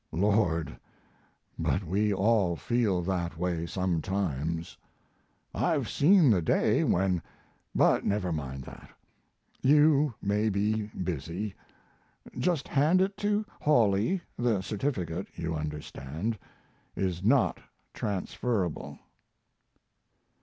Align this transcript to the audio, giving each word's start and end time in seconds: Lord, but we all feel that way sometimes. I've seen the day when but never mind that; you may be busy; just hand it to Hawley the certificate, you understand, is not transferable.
Lord, 0.11 0.79
but 1.59 1.83
we 1.83 2.11
all 2.11 2.55
feel 2.55 3.03
that 3.03 3.37
way 3.37 3.67
sometimes. 3.67 4.75
I've 5.53 5.87
seen 5.87 6.31
the 6.31 6.41
day 6.41 6.83
when 6.83 7.21
but 7.75 8.03
never 8.03 8.31
mind 8.31 8.63
that; 8.63 8.89
you 9.61 10.15
may 10.19 10.49
be 10.49 10.87
busy; 10.87 11.53
just 12.39 12.67
hand 12.67 12.99
it 12.99 13.15
to 13.17 13.45
Hawley 13.61 14.21
the 14.39 14.63
certificate, 14.63 15.27
you 15.35 15.53
understand, 15.53 16.39
is 16.95 17.23
not 17.23 17.59
transferable. 17.93 18.97